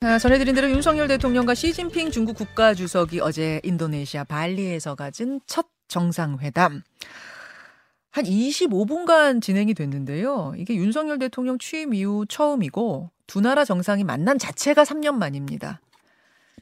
[0.00, 6.82] 아, 전해드린 대로 윤석열 대통령과 시진핑 중국 국가주석이 어제 인도네시아 발리에서 가진 첫 정상회담.
[8.10, 10.52] 한 25분간 진행이 됐는데요.
[10.58, 15.80] 이게 윤석열 대통령 취임 이후 처음이고 두 나라 정상이 만난 자체가 3년 만입니다.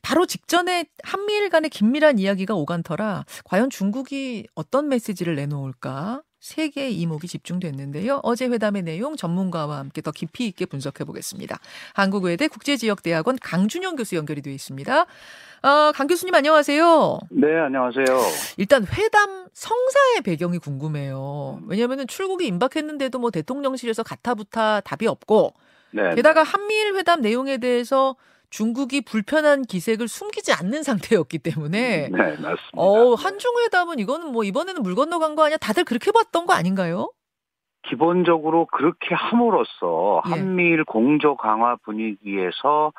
[0.00, 6.94] 바로 직전에 한미일 간의 긴밀한 이야기가 오간 터라 과연 중국이 어떤 메시지를 내놓을까 세 개의
[7.00, 8.20] 이목이 집중됐는데요.
[8.22, 11.58] 어제 회담의 내용 전문가와 함께 더 깊이 있게 분석해 보겠습니다.
[11.94, 15.00] 한국외대 국제지역대학원 강준영 교수 연결이 되어 있습니다.
[15.00, 17.20] 어, 강 교수님 안녕하세요.
[17.30, 18.04] 네, 안녕하세요.
[18.58, 21.62] 일단 회담 성사의 배경이 궁금해요.
[21.66, 25.54] 왜냐하면 출국이 임박했는데도 뭐 대통령실에서 가타부타 답이 없고
[25.92, 26.14] 네.
[26.14, 28.16] 게다가 한미일 회담 내용에 대해서
[28.54, 32.56] 중국이 불편한 기색을 숨기지 않는 상태였기 때문에 네, 맞습니다.
[32.76, 35.56] 어, 한중회담은 이거는 뭐 이번에는 물 건너간 거 아니야?
[35.56, 37.10] 다들 그렇게 봤던 거 아닌가요?
[37.88, 40.30] 기본적으로 그렇게 함으로써 예.
[40.30, 42.92] 한미일 공조 강화 분위기에서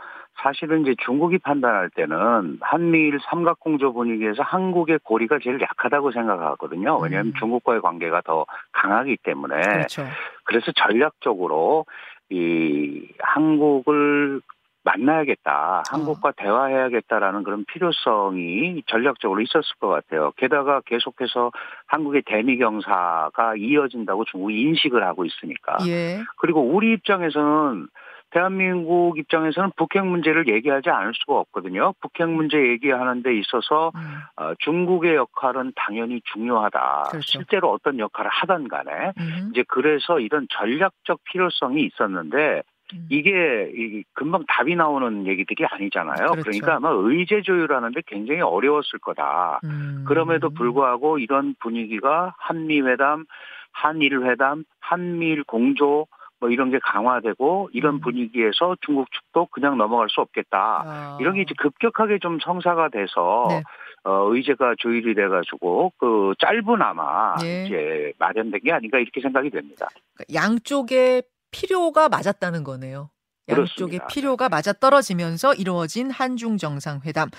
[0.44, 6.97] 사실은 이제 중국이 판단할 때는 한미일 삼각 공조 분위기에서 한국의 고리가 제일 약하다고 생각하거든요.
[6.97, 7.34] 왜냐하면 음.
[7.40, 9.62] 중국과의 관계가 더 강하기 때문에.
[9.62, 10.03] 그렇죠.
[10.44, 11.86] 그래서 전략적으로
[12.30, 14.42] 이 한국을
[14.86, 15.83] 만나야겠다.
[15.89, 16.31] 한국과 어.
[16.38, 20.31] 대화해야겠다라는 그런 필요성이 전략적으로 있었을 것 같아요.
[20.38, 21.52] 게다가 계속해서
[21.88, 25.78] 한국의 대미 경사가 이어진다고 중국이 인식을 하고 있으니까.
[25.88, 26.19] 예.
[26.38, 27.88] 그리고 우리 입장에서는
[28.31, 31.94] 대한민국 입장에서는 북핵 문제를 얘기하지 않을 수가 없거든요.
[32.02, 34.02] 북핵 문제 얘기하는 데 있어서 음.
[34.36, 37.03] 어, 중국의 역할은 당연히 중요하다.
[37.11, 37.25] 그렇죠.
[37.25, 39.50] 실제로 어떤 역할을 하던 간에 음.
[39.52, 42.75] 이제 그래서 이런 전략적 필요성이 있었는데 음.
[43.09, 46.31] 이게 금방 답이 나오는 얘기들이 아니잖아요.
[46.31, 46.44] 그렇죠.
[46.44, 49.59] 그러니까 아마 의제 조율하는데 굉장히 어려웠을 거다.
[49.64, 50.05] 음.
[50.08, 53.25] 그럼에도 불구하고 이런 분위기가 한미 회담,
[53.72, 56.08] 한일 회담, 한미일 공조
[56.39, 58.00] 뭐 이런 게 강화되고 이런 음.
[58.02, 60.83] 분위기에서 중국 측도 그냥 넘어갈 수 없겠다.
[60.86, 61.17] 아.
[61.19, 63.63] 이런 게 이제 급격하게 좀 성사가 돼서 네.
[64.03, 67.66] 어, 의제가 조율이 돼가지고 그 짧은 아마 네.
[67.66, 69.88] 이제 마련된 게 아닌가 이렇게 생각이 됩니다.
[70.13, 71.23] 그러니까 양쪽의
[71.55, 73.09] 필요가 맞았다는 거네요.
[73.47, 74.07] 양쪽의 그렇습니다.
[74.07, 77.29] 필요가 맞아 떨어지면서 이루어진 한중 정상회담.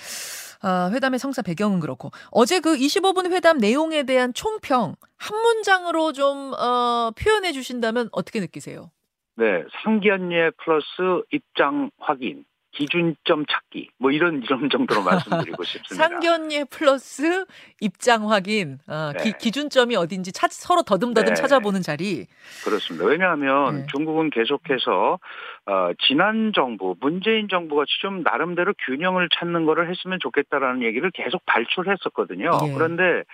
[0.64, 6.54] 어, 회담의 성사 배경은 그렇고 어제 그 25분 회담 내용에 대한 총평 한 문장으로 좀
[6.54, 8.90] 어, 표현해 주신다면 어떻게 느끼세요?
[9.36, 10.86] 네, 상견례 플러스
[11.30, 12.46] 입장 확인.
[12.76, 15.02] 기준점 찾기 뭐 이런 이런 정도로
[15.50, 16.08] 말씀드리고 싶습니다.
[16.08, 17.46] 상견례 플러스
[17.80, 19.32] 입장 확인 어, 네.
[19.38, 21.40] 기, 준점이 어딘지 찾, 서로 더듬더듬 네.
[21.40, 22.26] 찾아보는 자리.
[22.64, 23.06] 그렇습니다.
[23.06, 23.86] 왜냐하면 네.
[23.90, 25.18] 중국은 계속해서
[25.66, 32.50] 어, 지난 정부 문재인 정부가 좀 나름대로 균형을 찾는 거를 했으면 좋겠다라는 얘기를 계속 발출했었거든요.
[32.68, 32.72] 예.
[32.74, 33.24] 그런데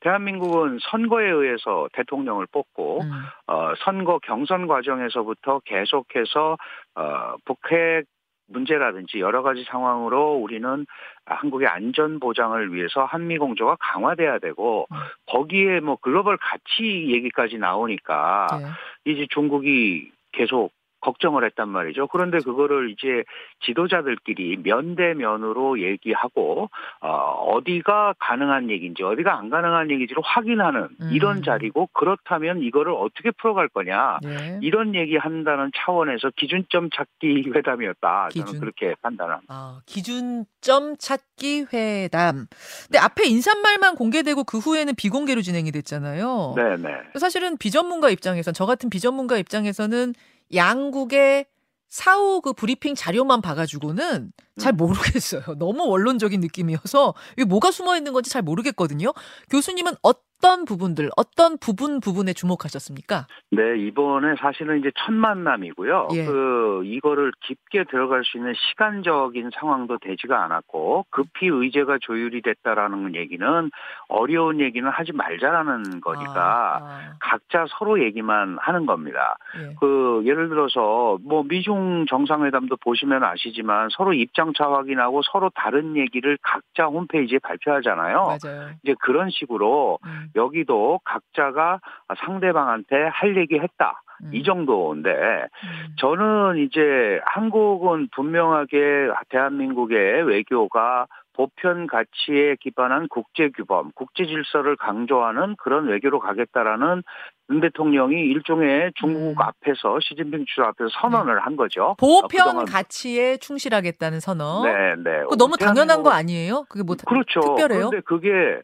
[0.00, 3.10] 대한민국은 선거에 의해서 대통령을 뽑고 음.
[3.46, 6.56] 어, 선거 경선 과정에서부터 계속해서
[6.94, 8.04] 어, 북핵
[8.52, 10.86] 문제라든지 여러 가지 상황으로 우리는
[11.26, 14.96] 한국의 안전 보장을 위해서 한미 공조가 강화돼야 되고 음.
[15.26, 19.12] 거기에 뭐 글로벌 가치 얘기까지 나오니까 네.
[19.12, 22.06] 이제 중국이 계속 걱정을 했단 말이죠.
[22.06, 23.24] 그런데 그거를 이제
[23.64, 26.70] 지도자들끼리 면대면으로 얘기하고
[27.00, 31.10] 어, 어디가 가능한 얘기인지 어디가 안 가능한 얘기인지를 확인하는 음.
[31.12, 34.58] 이런 자리고 그렇다면 이거를 어떻게 풀어갈 거냐 네.
[34.62, 38.28] 이런 얘기한다는 차원에서 기준점 찾기 회담이었다.
[38.30, 38.46] 기준.
[38.46, 39.52] 저는 그렇게 판단합니다.
[39.52, 42.46] 아, 기준점 찾기 회담.
[42.86, 46.54] 근데 앞에 인사말만 공개되고 그 후에는 비공개로 진행이 됐잖아요.
[46.56, 46.94] 네네.
[47.18, 50.14] 사실은 비전문가 입장에선 저 같은 비전문가 입장에서는
[50.54, 51.46] 양국의
[51.88, 54.76] 사후 그 브리핑 자료만 봐가지고는 잘 음.
[54.76, 55.42] 모르겠어요.
[55.58, 59.12] 너무 원론적인 느낌이어서 이게 뭐가 숨어 있는 건지 잘 모르겠거든요.
[59.50, 63.28] 교수님은 어떤 부분들, 어떤 부분 부분에 주목하셨습니까?
[63.52, 66.08] 네, 이번에 사실은 이제 첫 만남이고요.
[66.14, 66.24] 예.
[66.24, 73.70] 그 이거를 깊게 들어갈 수 있는 시간적인 상황도 되지가 않았고 급히 의제가 조율이 됐다라는 얘기는
[74.08, 77.12] 어려운 얘기는 하지 말자라는 거니까 아, 아.
[77.20, 79.36] 각자 서로 얘기만 하는 겁니다.
[79.60, 79.76] 예.
[79.78, 86.36] 그 예를 들어서 뭐 미중 정상회담도 보시면 아시지만 서로 입장 차 확인하고 서로 다른 얘기를
[86.42, 88.36] 각자 홈페이지에 발표하잖아요.
[88.42, 88.70] 맞아요.
[88.82, 90.28] 이제 그런 식으로 음.
[90.34, 91.80] 여기도 각자가
[92.18, 94.02] 상대방한테 할 얘기 했다.
[94.22, 94.30] 음.
[94.34, 95.94] 이 정도인데 음.
[95.98, 105.86] 저는 이제 한국은 분명하게 대한민국의 외교가 보편 가치에 기반한 국제 규범, 국제 질서를 강조하는 그런
[105.86, 107.02] 외교로 가겠다라는
[107.50, 109.34] 윤 대통령이 일종의 중국 음.
[109.38, 111.40] 앞에서 시진핑 주석 앞에서 선언을 네.
[111.40, 111.96] 한 거죠.
[111.98, 114.64] 보편 어, 가치에 충실하겠다는 선언.
[114.64, 115.24] 네, 네.
[115.28, 116.64] 그 너무 당연한 거 아니에요?
[116.68, 117.40] 그게 뭐 그렇죠.
[117.40, 117.90] 특별해요?
[117.90, 118.62] 그런데 그게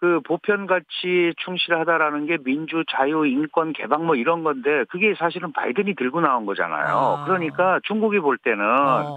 [0.00, 5.94] 그 보편 가치 충실하다라는 게 민주, 자유, 인권, 개방 뭐 이런 건데 그게 사실은 바이든이
[5.94, 6.96] 들고 나온 거잖아요.
[6.96, 7.24] 아.
[7.26, 9.16] 그러니까 중국이 볼 때는 어.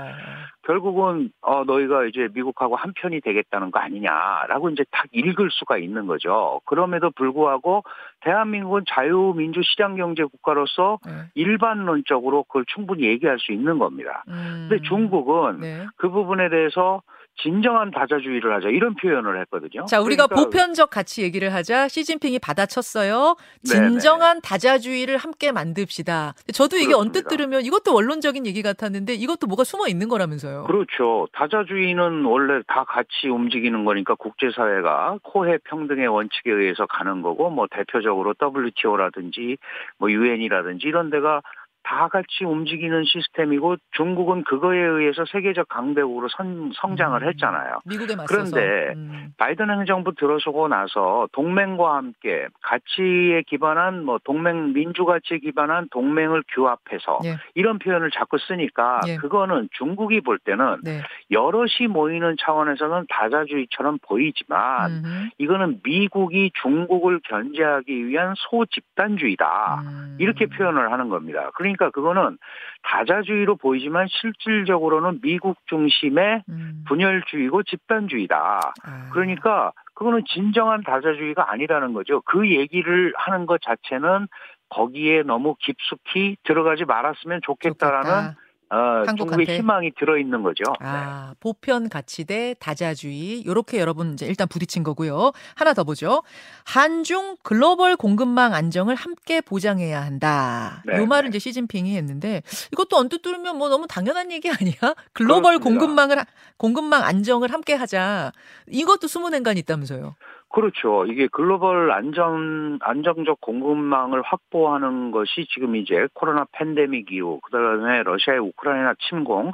[0.66, 6.08] 결국은 어 너희가 이제 미국하고 한 편이 되겠다는 거 아니냐라고 이제 딱 읽을 수가 있는
[6.08, 6.62] 거죠.
[6.66, 7.84] 그럼에도 불구하고
[8.22, 11.12] 대한민국은 자유민주 시장 경제 국가로서 네.
[11.36, 14.24] 일반론적으로 그걸 충분히 얘기할 수 있는 겁니다.
[14.30, 14.68] 음.
[14.70, 15.86] 근데 중국은 네.
[15.98, 17.02] 그 부분에 대해서
[17.42, 19.86] 진정한 다자주의를 하자 이런 표현을 했거든요.
[19.86, 21.88] 자, 우리가 그러니까 보편적 가치 얘기를 하자.
[21.88, 23.36] 시진핑이 받아쳤어요.
[23.64, 24.42] 진정한 네네.
[24.44, 26.36] 다자주의를 함께 만듭시다.
[26.54, 27.00] 저도 이게 그렇습니다.
[27.00, 30.53] 언뜻 들으면 이것도 원론적인 얘기 같았는데 이것도 뭐가 숨어 있는 거라면서요.
[30.62, 31.28] 그렇죠.
[31.34, 38.34] 다자주의는 원래 다 같이 움직이는 거니까 국제사회가 코해 평등의 원칙에 의해서 가는 거고 뭐 대표적으로
[38.42, 39.58] WTO라든지
[39.98, 41.42] 뭐 UN이라든지 이런 데가
[41.84, 47.28] 다 같이 움직이는 시스템이고 중국은 그거에 의해서 세계적 강대국으로 선, 성장을 음.
[47.28, 47.80] 했잖아요.
[47.86, 48.52] 미국에 맞서서.
[48.52, 49.34] 그런데 음.
[49.38, 57.20] 바이든 행정부 들어서고 나서 동맹과 함께 가치에 기반한 뭐 동맹 민주 가치에 기반한 동맹을 규합해서
[57.26, 57.38] 예.
[57.54, 59.18] 이런 표현을 자꾸 쓰니까 예.
[59.18, 61.02] 그거는 중국이 볼 때는 네.
[61.32, 65.30] 여럿이 모이는 차원에서는 다자주의처럼 보이지만 음.
[65.38, 69.82] 이거는 미국이 중국을 견제하기 위한 소집단주의다.
[69.86, 70.18] 음.
[70.20, 71.52] 이렇게 표현을 하는 겁니다.
[71.56, 72.38] 그러니까 그러니까 그거는
[72.84, 76.84] 다자주의로 보이지만 실질적으로는 미국 중심의 음.
[76.88, 78.60] 분열주의고 집단주의다.
[78.84, 79.10] 아.
[79.12, 82.22] 그러니까 그거는 진정한 다자주의가 아니라는 거죠.
[82.22, 84.28] 그 얘기를 하는 것 자체는
[84.70, 88.36] 거기에 너무 깊숙이 들어가지 말았으면 좋겠다라는 좋겠다.
[88.70, 90.64] 어, 중국의 희망이 들어있는 거죠.
[90.80, 91.36] 아, 네.
[91.40, 93.46] 보편 가치 대 다자주의.
[93.46, 95.32] 요렇게 여러분 이제 일단 부딪힌 거고요.
[95.56, 96.24] 하나 더 보죠.
[96.66, 100.82] 한중 글로벌 공급망 안정을 함께 보장해야 한다.
[100.86, 100.98] 네.
[100.98, 104.74] 요 말을 이제 시진핑이 했는데 이것도 언뜻 들으면 뭐 너무 당연한 얘기 아니야?
[105.14, 105.64] 글로벌 그렇습니다.
[105.64, 106.18] 공급망을
[106.58, 108.32] 공급망 안정을 함께 하자.
[108.68, 110.16] 이것도 숨은 행간이 있다면서요.
[110.54, 111.04] 그렇죠.
[111.06, 118.40] 이게 글로벌 안전, 안정적 공급망을 확보하는 것이 지금 이제 코로나 팬데믹 이후, 그 다음에 러시아의
[118.40, 119.52] 우크라이나 침공,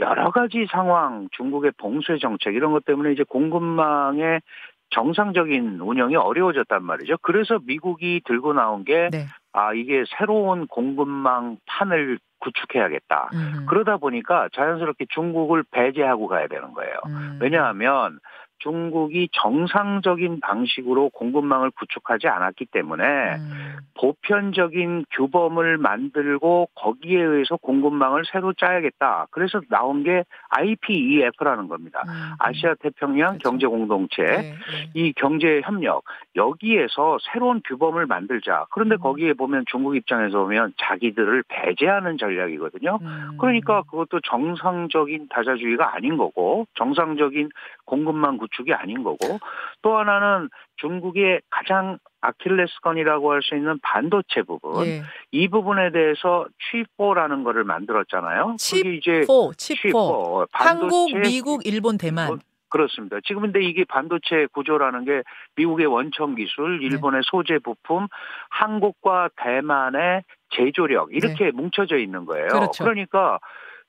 [0.00, 4.42] 여러 가지 상황, 중국의 봉쇄 정책, 이런 것 때문에 이제 공급망의
[4.90, 7.16] 정상적인 운영이 어려워졌단 말이죠.
[7.22, 9.24] 그래서 미국이 들고 나온 게, 네.
[9.54, 13.30] 아, 이게 새로운 공급망 판을 구축해야겠다.
[13.32, 13.66] 음.
[13.68, 16.94] 그러다 보니까 자연스럽게 중국을 배제하고 가야 되는 거예요.
[17.06, 17.38] 음.
[17.40, 18.18] 왜냐하면
[18.62, 23.76] 중국이 정상적인 방식으로 공급망을 구축하지 않았기 때문에 음.
[23.94, 29.26] 보편적인 규범을 만들고 거기에 의해서 공급망을 새로 짜야겠다.
[29.30, 32.02] 그래서 나온 게 IPEF라는 겁니다.
[32.06, 32.34] 음.
[32.38, 33.50] 아시아 태평양 그렇죠.
[33.50, 34.90] 경제 공동체 네, 네.
[34.94, 36.04] 이 경제 협력
[36.36, 38.66] 여기에서 새로운 규범을 만들자.
[38.70, 39.00] 그런데 음.
[39.00, 42.98] 거기에 보면 중국 입장에서 보면 자기들을 배제하는 전략이거든요.
[43.02, 43.36] 음.
[43.38, 47.50] 그러니까 그것도 정상적인 다자주의가 아닌 거고 정상적인
[47.84, 49.38] 공급망 구축이 아닌 거고
[49.82, 55.02] 또 하나는 중국의 가장 아킬레스건이라고 할 수 있는 반도체 부분 예.
[55.32, 58.56] 이 부분에 대해서 취포라는 거를 만들었잖아요.
[58.58, 60.46] 칩포, 칩포.
[60.52, 62.38] 한국, 미국, 일본, 대만.
[62.68, 63.18] 그렇습니다.
[63.26, 65.22] 지금 근데 이게 반도체 구조라는 게
[65.56, 66.86] 미국의 원천 기술, 네.
[66.86, 67.22] 일본의 네.
[67.30, 68.06] 소재 부품,
[68.48, 71.50] 한국과 대만의 제조력 이렇게 네.
[71.50, 72.48] 뭉쳐져 있는 거예요.
[72.48, 72.84] 그렇죠.
[72.84, 73.38] 그러니까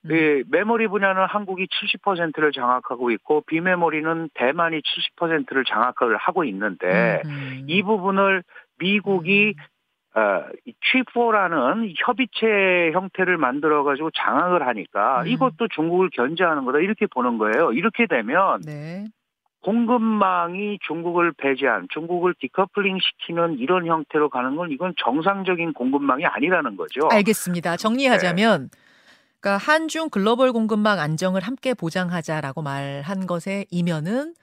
[0.06, 0.12] 음.
[0.12, 4.82] 예, 메모리 분야는 한국이 70%를 장악하고 있고 비메모리는 대만이
[5.18, 7.66] 70%를 장악을 하고 있는데 음, 음.
[7.68, 8.44] 이 부분을
[8.80, 9.64] 미국이 음.
[10.16, 10.46] 어,
[10.92, 15.28] 취포라는 협의체 형태를 만들어 가지고 장악을 하니까 음.
[15.28, 17.72] 이것도 중국을 견제하는 거다 이렇게 보는 거예요.
[17.72, 19.06] 이렇게 되면 네.
[19.64, 27.08] 공급망이 중국을 배제한 중국을 디커플링 시키는 이런 형태로 가는 건 이건 정상적인 공급망이 아니라는 거죠.
[27.10, 27.78] 알겠습니다.
[27.78, 28.78] 정리하자면 네.
[29.44, 34.36] 그러니까 한중 글로벌 공급망 안정을 함께 보장하자라고 말한 것의 이면은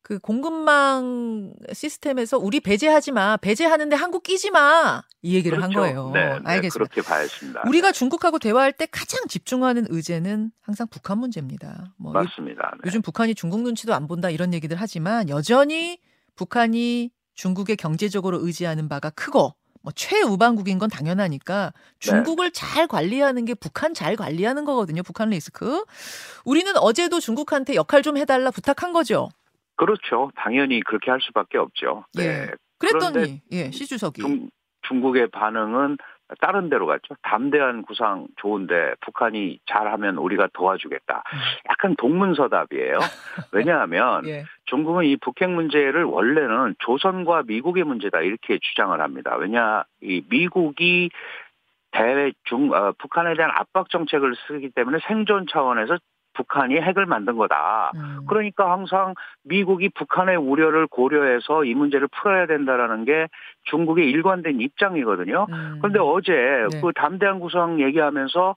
[0.00, 3.36] 그 공급망 시스템에서 우리 배제하지 마.
[3.36, 5.02] 배제하는데 한국 끼지 마.
[5.22, 5.64] 이 얘기를 그렇죠.
[5.64, 6.10] 한 거예요.
[6.14, 6.72] 네, 네, 알겠습니다.
[6.72, 7.62] 그렇게 봐야겠습니다.
[7.66, 11.92] 우리가 중국하고 대화할 때 가장 집중하는 의제는 항상 북한 문제입니다.
[11.98, 12.70] 뭐 맞습니다.
[12.74, 12.82] 네.
[12.86, 15.98] 요즘 북한이 중국 눈치도 안 본다 이런 얘기들 하지만 여전히
[16.36, 22.52] 북한이 중국에 경제적으로 의지하는 바가 크고 뭐 최우방국인 건 당연하니까 중국을 네.
[22.52, 25.02] 잘 관리하는 게 북한 잘 관리하는 거거든요.
[25.02, 25.84] 북한 리스크.
[26.44, 29.28] 우리는 어제도 중국한테 역할 좀 해달라 부탁한 거죠.
[29.76, 30.30] 그렇죠.
[30.36, 32.04] 당연히 그렇게 할 수밖에 없죠.
[32.14, 32.24] 네.
[32.24, 32.50] 예.
[32.78, 34.50] 그랬더니 예, 시 주석이 중,
[34.82, 35.98] 중국의 반응은
[36.40, 37.14] 다른 데로 갔죠.
[37.22, 41.22] 담대한 구상 좋은데 북한이 잘하면 우리가 도와주겠다.
[41.26, 41.38] 음.
[41.70, 42.98] 약간 동문서답이에요.
[43.52, 44.44] 왜냐하면 예.
[44.66, 49.36] 중국은 이 북핵 문제를 원래는 조선과 미국의 문제다 이렇게 주장을 합니다.
[49.36, 51.10] 왜냐 이 미국이
[51.90, 55.98] 대중 어, 북한에 대한 압박 정책을 쓰기 때문에 생존 차원에서
[56.38, 57.90] 북한이 핵을 만든 거다.
[57.96, 58.26] 음.
[58.28, 63.28] 그러니까 항상 미국이 북한의 우려를 고려해서 이 문제를 풀어야 된다라는 게
[63.64, 65.46] 중국의 일관된 입장이거든요.
[65.50, 65.78] 음.
[65.80, 66.80] 그런데 어제 네.
[66.80, 68.54] 그 담대한 구성 얘기하면서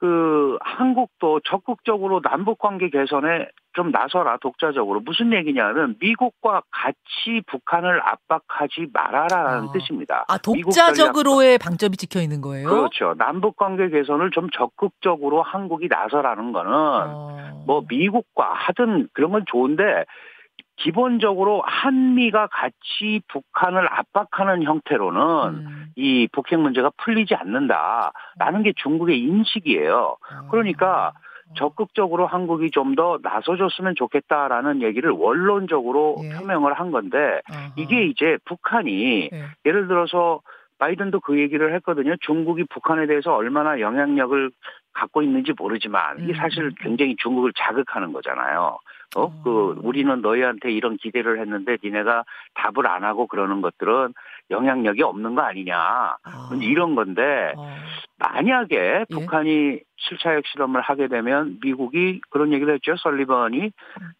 [0.00, 3.48] 그 한국도 적극적으로 남북 관계 개선에
[3.78, 9.72] 좀 나서라 독자적으로 무슨 얘기냐면 미국과 같이 북한을 압박하지 말아라라는 아.
[9.72, 10.24] 뜻입니다.
[10.26, 12.68] 아 독자적으로의 방점이 찍혀 있는 거예요?
[12.68, 13.14] 그렇죠.
[13.16, 17.62] 남북 관계 개선을 좀 적극적으로 한국이 나서라는 거는 어.
[17.68, 20.04] 뭐 미국과 하든 그런 건 좋은데
[20.74, 25.20] 기본적으로 한미가 같이 북한을 압박하는 형태로는
[25.54, 25.86] 음.
[25.94, 30.16] 이 북핵 문제가 풀리지 않는다라는 게 중국의 인식이에요.
[30.50, 31.27] 그러니까 어.
[31.56, 36.30] 적극적으로 한국이 좀 더 나서줬으면 좋겠다라는 얘기를 원론적으로 예.
[36.30, 37.70] 표명을 한 건데 아하.
[37.76, 39.44] 이게 이제 북한이 예.
[39.66, 40.40] 예를 들어서
[40.78, 42.16] 바이든도 그 얘기를 했거든요.
[42.20, 44.50] 중국이 북한에 대해서 얼마나 영향력을
[44.92, 46.70] 갖고 있는지 모르지만 이게 음, 사실 음.
[46.80, 48.78] 굉장히 중국을 자극하는 거잖아요.
[49.16, 49.42] 어, 어.
[49.42, 52.24] 그 우리는 너희한테 이런 기대를 했는데 니네가
[52.54, 54.12] 답을 안 하고 그러는 것들은
[54.50, 55.76] 영향력이 없는 거 아니냐.
[55.76, 56.50] 아.
[56.60, 57.76] 이런 건데 어.
[58.18, 59.04] 만약에 예.
[59.10, 62.96] 북한이 7차 핵실험을 하게 되면 미국이 그런 얘기를 했죠.
[62.96, 63.70] 설리번이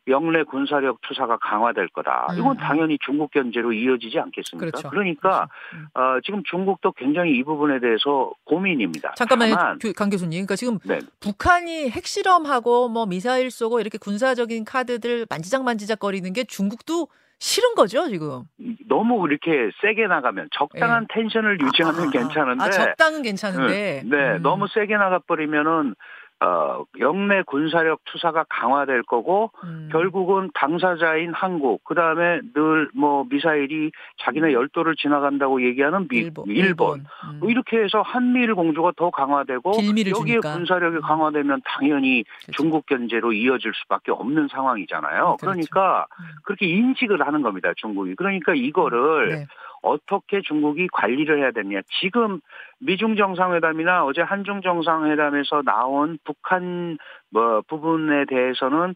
[0.08, 2.28] 영내 군사력 투사가 강화될 거다.
[2.30, 2.38] 음.
[2.38, 4.70] 이건 당연히 중국 견제로 이어지지 않겠습니까?
[4.70, 4.90] 그렇죠.
[4.92, 5.86] 러니까 음.
[5.94, 9.14] 어, 지금 중국도 굉장히 이 부분에 대해서 고민입니다.
[9.16, 10.30] 잠깐만요, 다만, 교- 강 교수님.
[10.46, 16.44] 그러니까 지금 네, 북한이 핵실험하고 뭐 미사일 쏘고 이렇게 군사적인 카드들 만지작 만지작 거리는 게
[16.44, 18.42] 중국도 싫은 거죠, 지금.
[18.88, 22.10] 너무 이렇게 세게 나가면 적당한 텐션을 유지하면 아, 아, 아.
[22.10, 23.72] 괜찮은데 아, 적당은 괜찮은데.
[23.72, 24.42] 네, 네, 음.
[24.42, 25.94] 너무 세게 나가 버리면은
[26.40, 29.88] 어, 영내 군사력 투사가 강화될 거고 음.
[29.90, 33.90] 결국은 당사자인 한국, 그 다음에 늘 뭐 미사일이
[34.20, 36.46] 자기네 열도를 지나간다고 얘기하는 미, 일본.
[36.48, 37.00] 일본.
[37.00, 37.38] 음.
[37.40, 39.72] 뭐 이렇게 해서 한미일 공조가 더 강화되고
[40.10, 40.54] 여기에 주니까.
[40.54, 42.52] 군사력이 강화되면 당연히 그렇죠.
[42.52, 45.36] 중국 견제로 이어질 수밖에 없는 상황이잖아요.
[45.36, 45.36] 그렇죠.
[45.40, 46.24] 그러니까 음.
[46.44, 48.14] 그렇게 인식을 하는 겁니다, 중국이.
[48.14, 49.46] 그러니까 이거를 네.
[49.82, 51.80] 어떻게 중국이 관리를 해야 되느냐.
[52.00, 52.40] 지금
[52.80, 56.98] 미중 정상회담이나 어제 한중 정상회담에서 나온 북한
[57.30, 58.94] 뭐 부분에 대해서는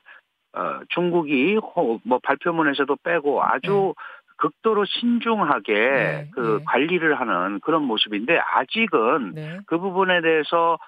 [0.54, 3.94] 어 중국이 호- 뭐 발표문에서도 빼고 아주
[4.36, 6.64] 극도로 신중하게 네, 그 네.
[6.66, 9.58] 관리를 하는 그런 모습인데 아직은 네.
[9.66, 10.78] 그 부분에 대해서 어,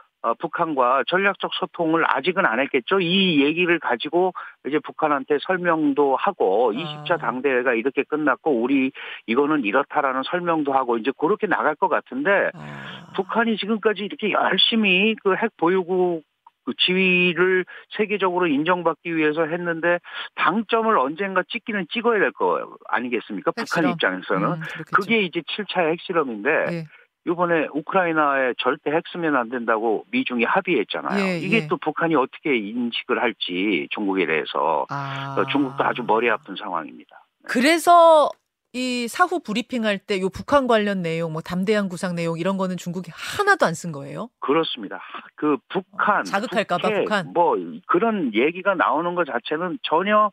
[0.40, 3.00] 북한과 전략적 소통을 아직은 안 했겠죠.
[3.00, 4.32] 이 얘기를 가지고
[4.66, 6.74] 이제 북한한테 설명도 하고 아.
[6.74, 8.90] 20차 당대회가 이렇게 끝났고 우리
[9.26, 13.12] 이거는 이렇다라는 설명도 하고 이제 그렇게 나갈 것 같은데 아.
[13.14, 16.22] 북한이 지금까지 이렇게 열심히 그 핵 보유국
[16.64, 19.98] 그 지위를 세계적으로 인정받기 위해서 했는데
[20.36, 23.50] 당점을 언젠가 찍기는 찍어야 될 거 아니겠습니까?
[23.50, 23.90] 북한 핵실험.
[23.92, 24.60] 입장에서는 음.
[24.94, 26.84] 그게 이제 7차 핵실험인데 예.
[27.26, 31.24] 이번에 우크라이나에 절대 핵 쓰면 안 된다고 미중이 합의했잖아요.
[31.24, 31.66] 예, 이게 예.
[31.68, 35.34] 또 북한이 어떻게 인식을 할지 중국에 대해서 아.
[35.38, 37.24] 어, 중국도 아주 머리 아픈 상황입니다.
[37.48, 38.28] 그래서
[38.74, 42.76] 이 사후 브리핑 할 때 요 북한 관련 내용, 뭐 담대한 구상 내용 이런 거는
[42.76, 44.28] 중국이 하나도 안 쓴 거예요?
[44.40, 45.00] 그렇습니다.
[45.36, 47.32] 그 북한, 어, 자극할까봐 북한.
[47.32, 50.30] 뭐 그런 얘기가 나오는 것 자체는 전혀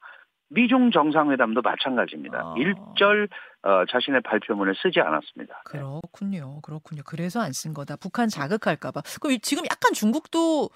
[0.49, 2.37] 미중 정상회담도 마찬가지입니다.
[2.39, 2.55] 아.
[2.57, 3.29] 일절
[3.63, 5.61] 어, 자신의 발표문에 쓰지 않았습니다.
[5.65, 6.61] 그렇군요.
[6.61, 7.03] 그렇군요.
[7.05, 7.95] 그래서 안 쓴 거다.
[7.97, 9.01] 북한 자극할까봐.
[9.21, 10.69] 그럼 지금 약간 중국도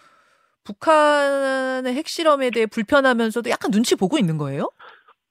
[0.63, 4.69] 북한의 핵실험에 대해 불편하면서도 약간 눈치 보고 있는 거예요?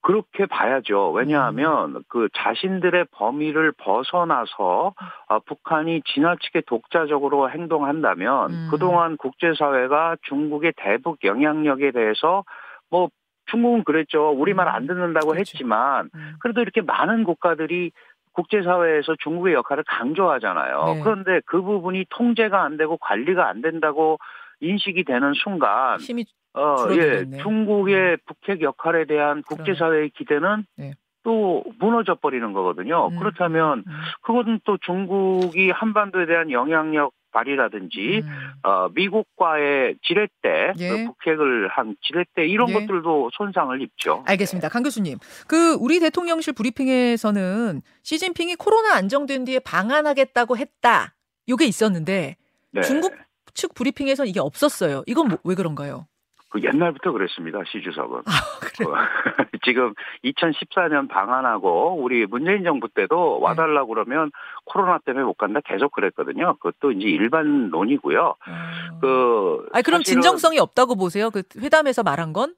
[0.00, 1.12] 그렇게 봐야죠.
[1.12, 2.02] 왜냐하면 음.
[2.08, 4.94] 그 자신들의 범위를 벗어나서
[5.28, 8.68] 어, 북한이 지나치게 독자적으로 행동한다면 음.
[8.70, 12.44] 그동안 국제사회가 중국의 대북 영향력에 대해서
[12.90, 13.08] 뭐
[13.46, 14.30] 중국은 그랬죠.
[14.30, 15.40] 우리 말 안 듣는다고 그렇죠.
[15.40, 16.34] 했지만 음.
[16.40, 17.92] 그래도 이렇게 많은 국가들이
[18.32, 20.84] 국제사회에서 중국의 역할을 강조하잖아요.
[20.86, 21.00] 네.
[21.02, 24.18] 그런데 그 부분이 통제가 안 되고 관리가 안 된다고
[24.60, 26.24] 인식이 되는 순간 힘이
[26.54, 27.38] 어, 예, 줄어들겠네.
[27.38, 30.94] 중국의 북핵 역할에 대한 국제사회의 기대는 네.
[31.22, 33.08] 또 무너져 버리는 거거든요.
[33.08, 38.30] 음, 그렇다면 음, 그것은 또 중국이 한반도에 대한 영향력 발휘라든지 음.
[38.62, 40.88] 어, 미국과의 지렛대, 예.
[40.88, 42.74] 그 북핵을 한 지렛대 이런 예.
[42.74, 44.22] 것들도 손상을 입죠.
[44.26, 44.68] 알겠습니다.
[44.70, 45.18] 강 교수님.
[45.46, 51.14] 그 우리 대통령실 브리핑에서는 시진핑이 코로나 안정된 뒤에 방한하겠다고 했다.
[51.48, 52.36] 요게 있었는데
[52.70, 52.80] 네.
[52.82, 53.12] 중국
[53.52, 55.02] 측 브리핑에서는 이게 없었어요.
[55.06, 56.06] 이건 뭐- 왜 그런가요?
[56.54, 57.58] 그 옛날부터 그랬습니다.
[57.66, 58.20] 시 주석은.
[58.20, 58.88] 아, 그래.
[58.88, 58.94] 어,
[59.64, 59.92] 지금
[60.22, 63.44] 2014년 방한하고 우리 문재인 정부 때도 네.
[63.44, 64.30] 와달라고 그러면
[64.64, 66.54] 코로나 때문에 못 간다 계속 그랬거든요.
[66.60, 68.36] 그것도 이제 일반론이고요.
[68.46, 68.98] 아.
[69.00, 71.30] 그 아니 그럼 진정성이 없다고 보세요?
[71.30, 72.54] 그 회담에서 말한 건?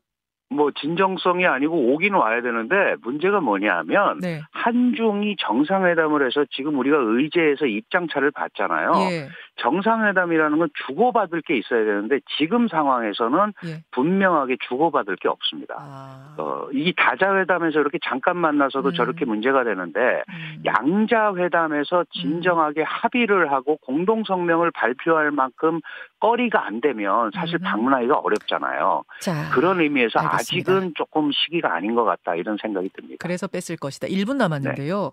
[0.49, 4.43] 뭐 진정성이 아니고 오긴 와야 되는데 문제가 뭐냐하면 네.
[4.53, 8.93] 한중이 정상회담을 해서 지금 우리가 의제에서 입장차를 봤잖아요.
[9.11, 9.29] 예.
[9.57, 13.83] 정상회담이라는 건 주고받을 게 있어야 되는데 지금 상황에서는 예.
[13.91, 15.77] 분명하게 주고받을 게 없습니다.
[15.79, 16.35] 아.
[16.39, 18.95] 어, 이 다자회담에서 이렇게 잠깐 만나서도 음.
[18.95, 20.63] 저렇게 문제가 되는데 음.
[20.65, 25.81] 양자회담에서 진정하게 합의를 하고 공동성명을 발표할 만큼
[26.19, 27.63] 거리가 안 되면 사실 음.
[27.63, 29.05] 방문하기가 어렵잖아요.
[29.21, 30.73] 자, 그런 의미에서 알겠습니다.
[30.73, 33.17] 아직은 조금 시기가 아닌 것 같다 이런 생각이 듭니다.
[33.21, 34.09] 그래서 뺐을 것이다.
[34.09, 35.13] 1분 남았는데요.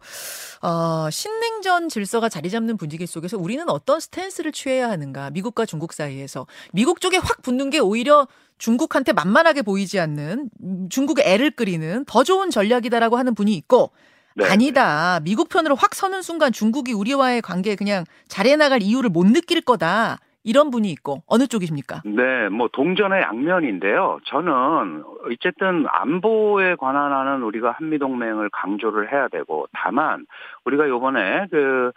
[0.62, 5.30] 어, 신냉전 질서가 자리 잡는 분위기 속에서 우리는 어떤 스탠스를 취해야 하는가?
[5.32, 11.26] 미국과 중국 사이에서 미국 쪽에 확 붙는 게 오히려 중국한테 만만하게 보이지 않는 음, 중국의
[11.28, 13.92] 애를 끓이는 더 좋은 전략이다라고 하는 분이 있고
[14.36, 14.46] 네.
[14.46, 15.20] 아니다.
[15.24, 20.20] 미국 편으로 확 서는 순간 중국이 우리와의 관계에 그냥 잘해 나갈 이유를 못 느낄 거다.
[20.44, 22.02] 이런 분이 있고 어느 쪽이십니까?
[22.06, 24.20] 네, 뭐 동전의 양면인데요.
[24.26, 30.26] 저는 어쨌든 안보에 관한 하는 우리가 한미 동맹을 강조를 해야 되고 다만
[30.66, 31.92] 우리가 요번에 그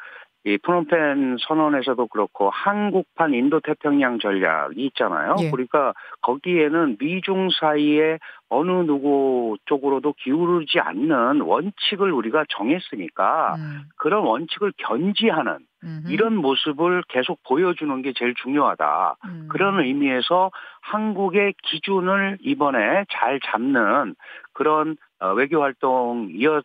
[0.46, 5.34] 이 프놈펜 선언에서도 그렇고 한국판 인도 태평양 전략이 있잖아요.
[5.40, 5.50] 예.
[5.50, 14.72] 그러니까 거기에는 미중 사이에 어느 누구 쪽으로도 기울지 않는 원칙을 우리가 정했으니까 음, 그런 원칙을
[14.76, 16.12] 견지하는 음흠.
[16.12, 19.16] 이런 모습을 계속 보여주는 게 제일 중요하다.
[19.24, 19.48] 음.
[19.50, 24.14] 그런 의미에서 한국의 기준을 이번에 잘 잡는
[24.52, 26.64] 그런 어, 외교 활동이었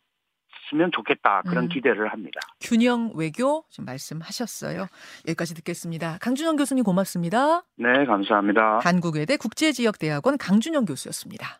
[0.73, 1.69] 으면 좋겠다 그런 음.
[1.69, 2.39] 기대를 합니다.
[2.61, 4.87] 균형 외교 지금 말씀하셨어요.
[5.27, 6.17] 여기까지 듣겠습니다.
[6.21, 7.63] 강준영 교수님 고맙습니다.
[7.75, 8.79] 네, 감사합니다.
[8.81, 11.59] 한국외대 국제지역대학원 강준영 교수였습니다.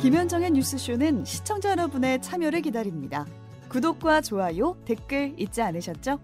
[0.00, 3.26] 김현정의 뉴스쇼는 시청자 여러분의 참여를 기다립니다.
[3.68, 6.20] 구독과 좋아요, 댓글 잊지 않으셨죠?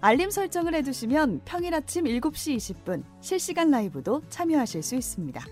[0.00, 5.44] 알림 설정을 해두시면 평일 아침 7시 20분 실시간 라이브도 참여하실 수 있습니다.